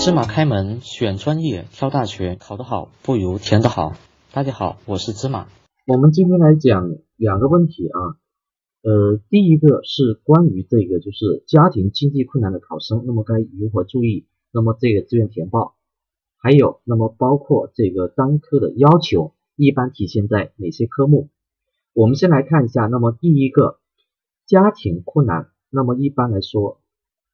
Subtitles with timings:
[0.00, 3.94] 芝麻开门，选专业，挑大学，考得好不如填得好。
[4.32, 5.48] 大家好，我是芝麻。
[5.88, 7.98] 我们今天来讲两个问题啊，
[8.82, 14.28] 呃，第一个是关于这个就是家庭经济困难的考生，那么该如何注意？
[14.52, 15.74] 那么这个志愿填报，
[16.38, 21.28] 还有那么包括这个单科的要求，一般体现在哪些科目？
[21.92, 23.80] 我们先来看一下，那么第一个
[24.46, 26.80] 家庭困难，那么一般来说。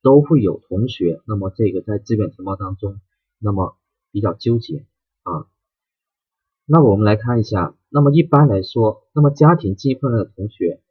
[0.05, 3.01] 都会有同学，那么这个在志愿填报当中，
[3.39, 3.79] 那么
[4.13, 4.85] 比较纠结
[5.23, 5.49] 啊。
[6.67, 10.83] 那我们来看一下，那么一般来说，那么家庭经济困难的同学，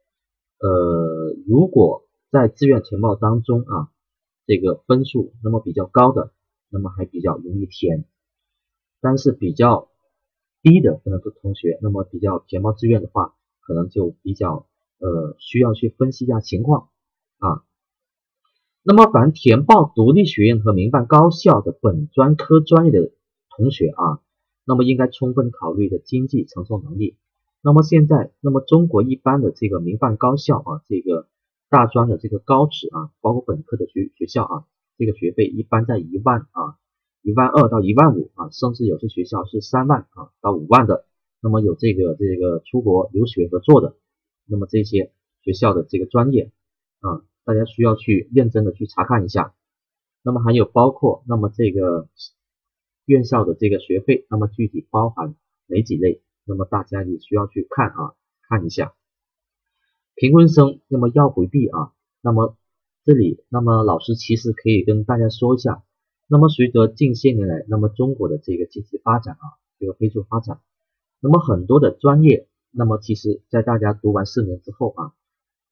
[0.58, 3.88] 呃，如果在志愿填报当中啊，
[4.46, 6.32] 这个分数那么比较高的，
[6.68, 8.04] 那么还比较容易填。
[9.00, 9.90] 但是比较
[10.60, 14.66] 低的可能同学，那么比较填报志愿的话，可能就比较
[14.98, 16.88] 呃需要去分析一下情况
[17.38, 17.62] 啊。
[18.86, 23.12] 那么，凡填报独立学院和民办高校的本专科专业的
[23.56, 24.20] 同学啊，
[24.66, 27.16] 那么应该充分考虑的经济承受能力。
[27.62, 31.28] 那么现在，那么中国一般的这个民办高校啊，这个
[31.70, 34.64] 大专的这个高职啊，包括本科的学学校啊，
[34.98, 36.76] 这个学费一般在一万啊，
[37.22, 41.06] 一万二到一万五啊，甚至有些学校是三万啊到五万的。
[41.40, 43.96] 那么有这个这个出国留学合作的，
[44.44, 45.10] 那么这些
[45.42, 46.52] 学校的这个专业
[47.00, 47.24] 啊。
[47.44, 49.54] 大家需要去认真的去查看一下，
[50.22, 52.08] 那么还有包括那么这个
[53.04, 55.34] 院校的这个学费，那么具体包含
[55.66, 56.22] 哪几类？
[56.46, 58.14] 那么大家也需要去看啊，
[58.48, 58.94] 看一下。
[60.14, 61.92] 贫困生那么要回避啊，
[62.22, 62.56] 那么
[63.04, 65.84] 这里那么老师其实可以跟大家说一下，
[66.26, 70.62] 那么随着近些年来那么中国的这个经济发展啊，这个飞速发展，
[71.20, 75.12] 那么很多的专业，那么其实在大家读完四年之后啊，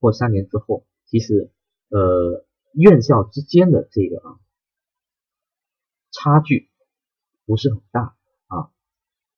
[0.01, 1.51] 或三年之后，其实。
[1.93, 4.41] 呃，院校之间的这个啊
[6.11, 6.71] 差距
[7.45, 8.71] 不是很大啊，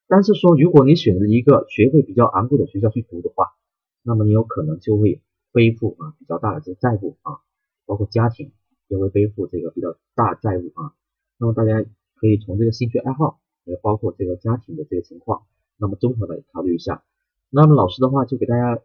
[0.07, 3.55] 但是说如果你选择一个学费比较昂贵的学校去读的话，
[4.03, 5.21] 那么你有可能就会
[5.51, 7.41] 背负啊比较大的这个债务啊，
[7.87, 8.53] 包括家庭
[8.87, 10.95] 也会背负这个比较大债务啊。
[11.39, 15.45] 那么大家可以从这个兴趣爱好，也包括这个家庭的这个情况，
[15.77, 17.03] 那么综合来考虑一下。
[17.51, 18.81] 那么老师的话就给大家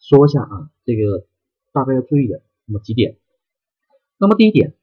[0.00, 1.24] 说一下啊，这个
[1.72, 2.42] 大概要注意的。
[2.70, 3.18] 那么几点，
[4.16, 4.76] 那么第一点，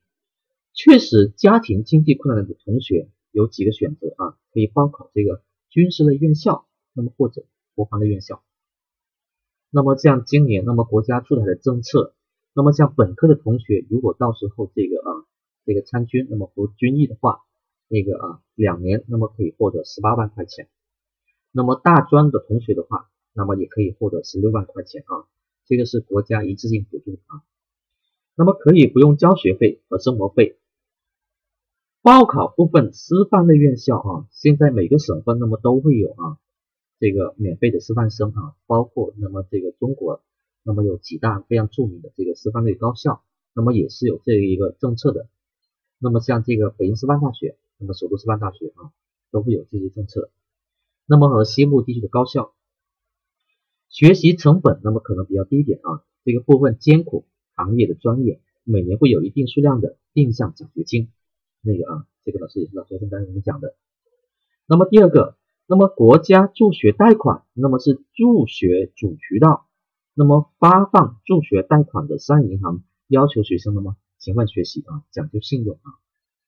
[0.74, 8.44] 确实家庭经济困难的同学有几个选择啊，可以报考这个军事类院校，那么或者国防类院校。
[9.70, 12.14] 那么像今年那么国家出台的政策，
[12.54, 15.24] 那么像本科的同学，如果到时候这个啊
[15.66, 17.40] 这个参军，那么服军役的话，
[17.88, 20.68] 那个啊两年那么可以获得十八万块钱。
[21.54, 25.24] 那么大专的同学的话，那么也可以获得十六万块钱啊，
[25.66, 27.44] 这个是国家一次性补助啊。
[28.40, 30.60] 那么可以不用交学费和生活费，
[32.04, 36.38] 报考部分师范类院校啊，现在每个省份那么都会有啊，
[37.00, 40.22] 这个免费的师范生啊，包括那么这个中国
[40.62, 43.24] 那么有几大非常著名的这个师范类高校，
[43.56, 45.28] 那么也是有这一个政策的。
[45.98, 48.94] 那么像这个北京师范大学，那么首都师范大学啊，
[49.32, 50.30] 都会有这些政策。
[51.08, 52.54] 那么和西部地区的高校，
[53.90, 57.26] 学习成本那么可能比较低一点啊，这个部分艰苦。
[57.58, 61.10] 行业的专业每年会有一定数量的定向奖学金，
[61.62, 63.76] 那个啊，这个老师也是老师跟大家讲的。
[64.68, 65.36] 那么第二个，
[65.66, 69.68] 那么国家助学贷款，那么是助学主渠道，
[70.14, 73.98] 那么发放助学贷款的商业银行要求学生的吗？
[74.20, 75.98] 勤奋学习啊，讲究信用啊。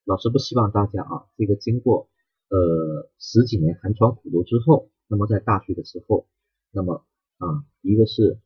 [0.04, 2.08] 老师不希望大家啊，这个经过
[2.50, 6.28] 呃十几年寒窗苦读之后，那么在大学的时候，
[6.70, 7.04] 那么
[7.38, 8.38] 啊，一个是。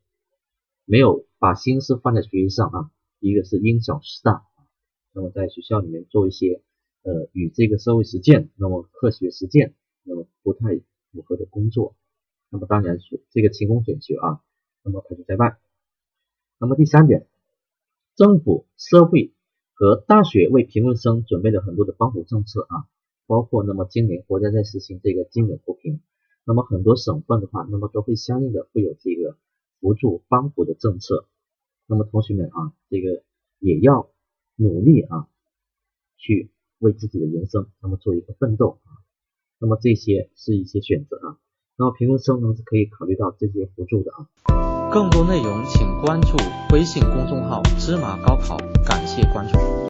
[0.86, 2.90] 没有把心思放在学习上啊，
[3.20, 4.46] 一个是因小失大，
[5.12, 6.62] 那么在学校里面做一些
[7.02, 9.74] 呃与这个社会实践，那么科学实践，
[10.04, 10.80] 那么不太
[11.12, 11.96] 符合的工作，
[12.48, 14.40] 那么当然是这个勤工俭学啊，
[14.82, 15.58] 那么排除在外。
[16.58, 17.26] 那么第三点，
[18.16, 19.34] 政府、社会
[19.74, 22.88] 和大学为贫困生准备了很多的帮扶政策啊，
[23.26, 26.00] 包括那么今年国家在实行这个精准扶贫，
[26.46, 29.36] 那么很多省份的话，那么都会相应的会有这个。
[29.80, 31.26] 扶助帮扶的政策，
[31.86, 33.22] 那么同学们啊，这个
[33.58, 34.10] 也要
[34.56, 35.28] 努力啊，
[36.16, 39.02] 去为自己的人生那么做一个奋斗啊，
[39.58, 41.38] 那么这些是一些选择啊，
[41.76, 44.90] 那么贫困生呢是可以考虑到这些辅助的啊。
[44.92, 46.36] 更多内容请关注
[46.72, 49.74] 微信公众号芝麻高考，感谢关注。